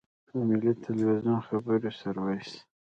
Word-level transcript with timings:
د 0.29 0.29
ملي 0.47 0.71
ټلویزیون 0.83 1.37
خبري 1.47 1.91
سرویس. 2.01 2.49